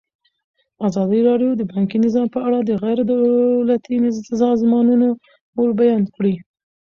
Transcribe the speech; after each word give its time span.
ازادي 0.87 1.19
راډیو 1.29 1.51
د 1.57 1.61
بانکي 1.71 1.97
نظام 2.05 2.27
په 2.35 2.39
اړه 2.47 2.59
د 2.63 2.71
غیر 2.83 2.99
دولتي 3.11 3.95
سازمانونو 4.41 5.07
رول 5.55 5.71
بیان 5.81 6.03
کړی. 6.15 6.33